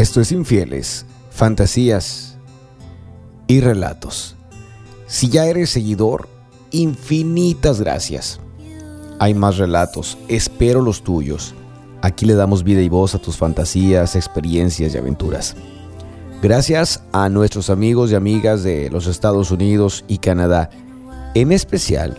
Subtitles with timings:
[0.00, 2.38] Esto es Infieles, Fantasías
[3.46, 4.34] y Relatos.
[5.06, 6.26] Si ya eres seguidor,
[6.70, 8.40] infinitas gracias.
[9.18, 11.54] Hay más relatos, espero los tuyos.
[12.00, 15.54] Aquí le damos vida y voz a tus fantasías, experiencias y aventuras.
[16.40, 20.70] Gracias a nuestros amigos y amigas de los Estados Unidos y Canadá,
[21.34, 22.16] en especial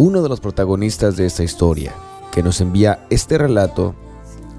[0.00, 1.94] uno de los protagonistas de esta historia,
[2.32, 3.94] que nos envía este relato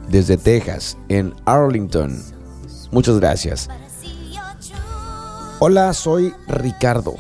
[0.10, 2.37] desde Texas, en Arlington.
[2.92, 3.70] Muchas gracias.
[5.60, 7.16] Hola, soy Ricardo.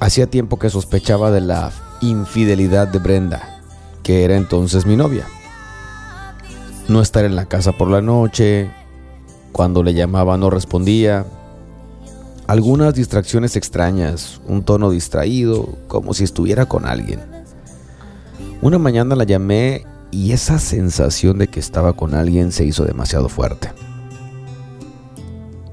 [0.00, 3.60] Hacía tiempo que sospechaba de la infidelidad de Brenda,
[4.02, 5.26] que era entonces mi novia.
[6.88, 8.70] No estar en la casa por la noche,
[9.52, 11.24] cuando le llamaba no respondía,
[12.46, 17.20] algunas distracciones extrañas, un tono distraído, como si estuviera con alguien.
[18.60, 23.28] Una mañana la llamé y esa sensación de que estaba con alguien se hizo demasiado
[23.28, 23.72] fuerte.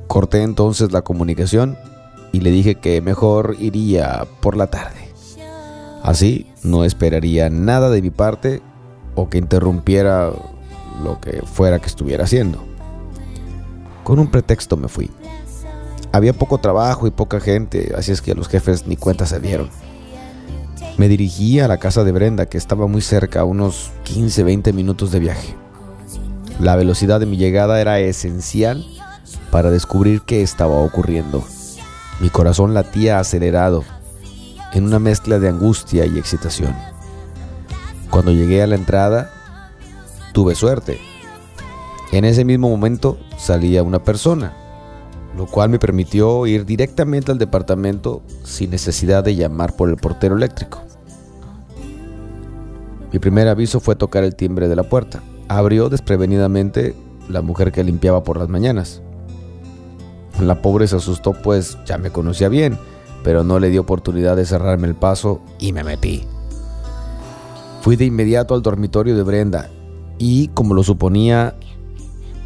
[0.09, 1.77] Corté entonces la comunicación
[2.31, 5.13] y le dije que mejor iría por la tarde.
[6.01, 8.63] Así no esperaría nada de mi parte
[9.13, 10.31] o que interrumpiera
[11.03, 12.57] lo que fuera que estuviera haciendo.
[14.03, 15.11] Con un pretexto me fui.
[16.11, 19.69] Había poco trabajo y poca gente, así es que los jefes ni cuenta se dieron.
[20.97, 25.19] Me dirigí a la casa de Brenda, que estaba muy cerca, unos 15-20 minutos de
[25.19, 25.53] viaje.
[26.59, 28.83] La velocidad de mi llegada era esencial
[29.51, 31.43] para descubrir qué estaba ocurriendo.
[32.19, 33.83] Mi corazón latía acelerado,
[34.73, 36.75] en una mezcla de angustia y excitación.
[38.09, 39.31] Cuando llegué a la entrada,
[40.33, 40.99] tuve suerte.
[42.11, 44.53] En ese mismo momento salía una persona,
[45.37, 50.35] lo cual me permitió ir directamente al departamento sin necesidad de llamar por el portero
[50.35, 50.81] eléctrico.
[53.11, 55.21] Mi primer aviso fue tocar el timbre de la puerta.
[55.47, 56.95] Abrió desprevenidamente
[57.27, 59.01] la mujer que limpiaba por las mañanas.
[60.39, 62.77] La pobre se asustó pues ya me conocía bien,
[63.23, 66.25] pero no le dio oportunidad de cerrarme el paso y me metí.
[67.81, 69.69] Fui de inmediato al dormitorio de Brenda
[70.17, 71.55] y, como lo suponía,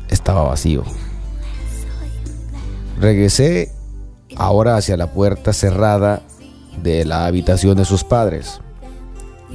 [0.09, 0.84] estaba vacío.
[3.00, 3.72] Regresé
[4.36, 6.22] ahora hacia la puerta cerrada
[6.82, 8.62] de la habitación de sus padres.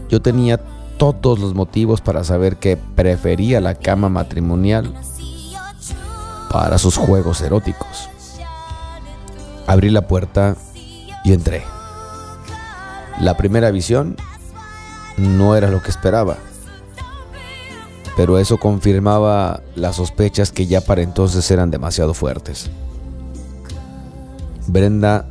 [0.09, 0.60] Yo tenía
[0.97, 4.94] todos los motivos para saber que prefería la cama matrimonial
[6.50, 8.09] para sus juegos eróticos.
[9.68, 10.56] Abrí la puerta
[11.24, 11.62] y entré.
[13.20, 14.16] La primera visión
[15.18, 16.38] no era lo que esperaba,
[18.16, 22.70] pero eso confirmaba las sospechas que ya para entonces eran demasiado fuertes.
[24.68, 25.28] Brenda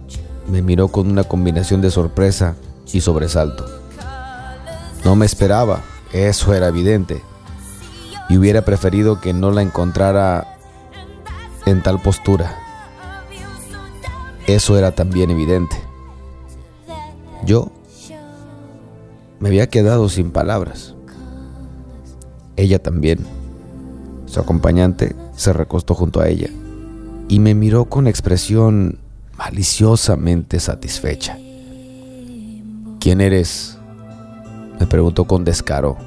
[0.47, 2.53] me miró con una combinación de sorpresa
[2.93, 3.65] y sobresalto.
[5.03, 5.81] No me esperaba,
[6.13, 7.23] eso era evidente,
[8.29, 10.59] y hubiera preferido que no la encontrara
[11.65, 12.66] en tal postura.
[14.47, 15.75] Eso era también evidente.
[17.45, 17.69] Yo
[19.39, 20.95] me había quedado sin palabras.
[22.55, 23.19] Ella también.
[24.25, 26.49] Su acompañante se recostó junto a ella
[27.27, 28.99] y me miró con expresión
[29.37, 31.37] maliciosamente satisfecha.
[33.01, 33.77] ¿Quién eres?
[34.79, 35.97] Me preguntó con descaro.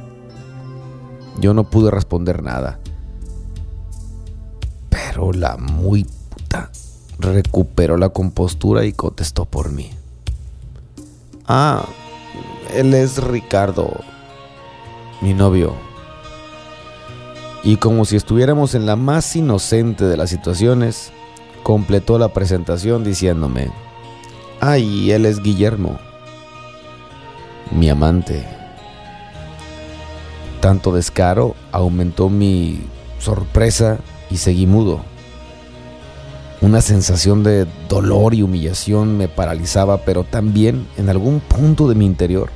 [1.41, 2.81] Yo no pude responder nada.
[4.89, 6.71] Pero la muy puta
[7.20, 9.91] recuperó la compostura y contestó por mí.
[11.47, 11.84] Ah,
[12.75, 14.00] él es Ricardo,
[15.20, 15.75] mi novio.
[17.62, 21.12] Y como si estuviéramos en la más inocente de las situaciones,
[21.62, 23.70] completó la presentación diciéndome,
[24.60, 25.98] ay, él es Guillermo,
[27.70, 28.47] mi amante.
[30.60, 32.80] Tanto descaro aumentó mi
[33.19, 33.98] sorpresa
[34.30, 35.09] y seguí mudo.
[36.62, 42.04] Una sensación de dolor y humillación me paralizaba, pero también en algún punto de mi
[42.04, 42.50] interior,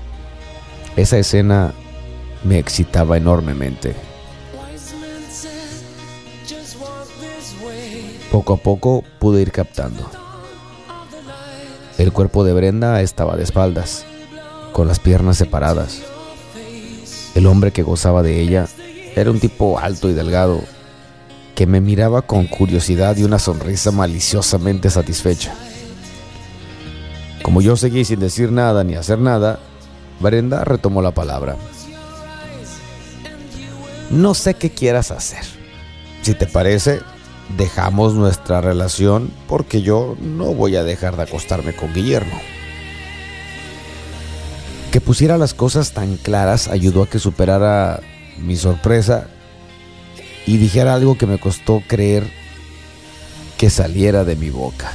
[0.94, 1.72] esa escena
[2.44, 3.94] me excitaba enormemente.
[8.30, 10.10] Poco a poco pude ir captando.
[11.96, 14.04] El cuerpo de Brenda estaba de espaldas,
[14.72, 16.02] con las piernas separadas.
[17.34, 18.66] El hombre que gozaba de ella
[19.16, 20.60] era un tipo alto y delgado,
[21.54, 25.54] que me miraba con curiosidad y una sonrisa maliciosamente satisfecha.
[27.42, 29.60] Como yo seguí sin decir nada ni hacer nada,
[30.20, 31.56] Brenda retomó la palabra.
[34.10, 35.44] No sé qué quieras hacer.
[36.22, 37.00] Si te parece,
[37.56, 42.40] dejamos nuestra relación porque yo no voy a dejar de acostarme con Guillermo.
[44.90, 48.00] Que pusiera las cosas tan claras ayudó a que superara
[48.38, 49.28] mi sorpresa
[50.46, 52.30] y dijera algo que me costó creer
[53.56, 54.92] que saliera de mi boca.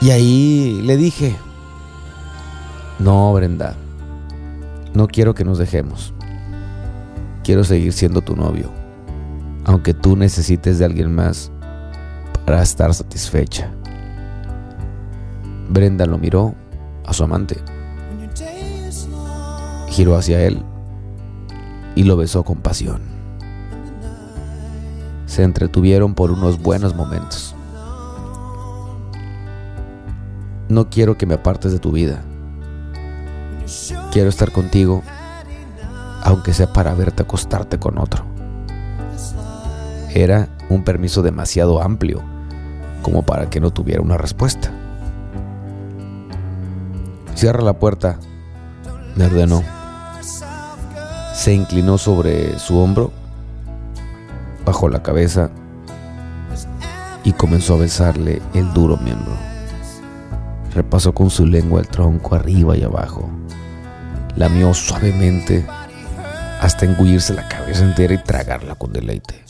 [0.00, 1.34] Y ahí le dije,
[2.98, 3.76] no, Brenda,
[4.94, 6.12] no quiero que nos dejemos.
[7.44, 8.70] Quiero seguir siendo tu novio,
[9.64, 11.50] aunque tú necesites de alguien más
[12.44, 13.72] para estar satisfecha.
[15.68, 16.54] Brenda lo miró
[17.04, 17.56] a su amante,
[19.88, 20.62] giró hacia él
[21.94, 23.00] y lo besó con pasión.
[25.26, 27.54] Se entretuvieron por unos buenos momentos.
[30.68, 32.22] No quiero que me apartes de tu vida.
[34.10, 35.02] Quiero estar contigo,
[36.22, 38.24] aunque sea para verte acostarte con otro.
[40.14, 42.22] Era un permiso demasiado amplio
[43.02, 44.70] como para que no tuviera una respuesta.
[47.34, 48.18] Cierra la puerta,
[49.16, 49.81] me ordenó.
[51.34, 53.10] Se inclinó sobre su hombro,
[54.64, 55.50] bajó la cabeza
[57.24, 59.32] y comenzó a besarle el duro miembro.
[60.74, 63.28] Repasó con su lengua el tronco arriba y abajo.
[64.36, 65.66] Lamió suavemente
[66.60, 69.42] hasta engullirse la cabeza entera y tragarla con deleite.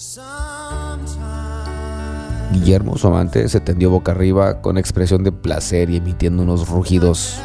[2.53, 7.39] Guillermo, su amante, se tendió boca arriba con expresión de placer y emitiendo unos rugidos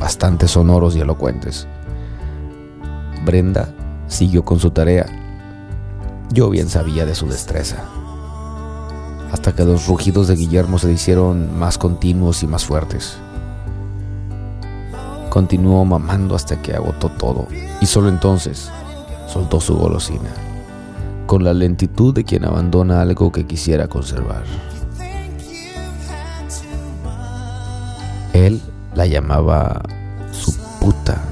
[0.00, 1.66] bastante sonoros y elocuentes.
[3.24, 3.68] Brenda
[4.06, 5.06] siguió con su tarea.
[6.32, 7.84] Yo bien sabía de su destreza.
[9.32, 13.18] Hasta que los rugidos de Guillermo se hicieron más continuos y más fuertes.
[15.30, 17.46] Continuó mamando hasta que agotó todo
[17.80, 18.70] y solo entonces
[19.26, 20.30] soltó su golosina,
[21.26, 24.44] con la lentitud de quien abandona algo que quisiera conservar.
[28.32, 28.60] Él
[28.94, 29.82] la llamaba
[30.32, 31.27] su puta.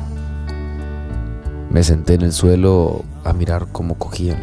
[1.76, 4.38] Me senté en el suelo a mirar cómo cogían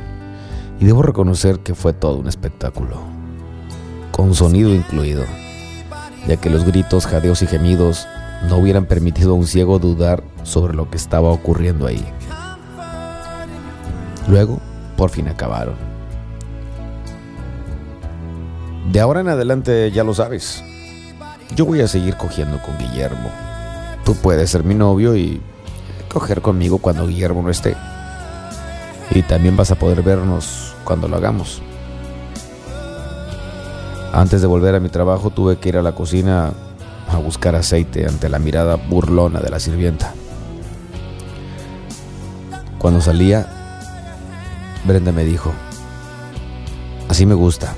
[0.80, 3.01] y debo reconocer que fue todo un espectáculo,
[4.12, 5.24] con sonido incluido,
[6.27, 8.07] ya que los gritos, jadeos y gemidos
[8.47, 12.06] no hubieran permitido a un ciego dudar sobre lo que estaba ocurriendo ahí.
[14.27, 14.59] Luego,
[14.95, 15.74] por fin acabaron.
[18.91, 20.63] De ahora en adelante ya lo sabes.
[21.56, 23.31] Yo voy a seguir cogiendo con Guillermo.
[24.06, 25.41] Tú puedes ser mi novio y
[26.13, 27.75] coger conmigo cuando Guillermo no esté.
[29.12, 31.62] Y también vas a poder vernos cuando lo hagamos.
[34.13, 36.54] Antes de volver a mi trabajo tuve que ir a la cocina
[37.10, 40.13] a buscar aceite ante la mirada burlona de la sirvienta.
[42.77, 43.48] Cuando salía,
[44.86, 45.51] Brenda me dijo,
[47.10, 47.75] así me gusta,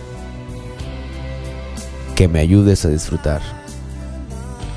[2.15, 3.41] que me ayudes a disfrutar.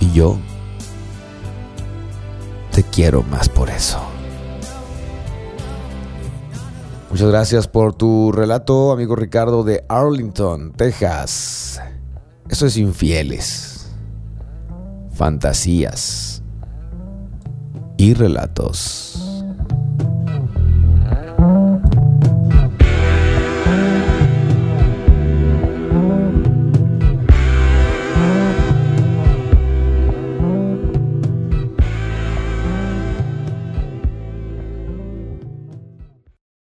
[0.01, 0.39] Y yo
[2.99, 4.01] quiero más por eso.
[7.11, 11.81] Muchas gracias por tu relato, amigo Ricardo de Arlington, Texas.
[12.49, 13.93] Eso es infieles,
[15.13, 16.43] fantasías
[17.99, 19.08] y relatos.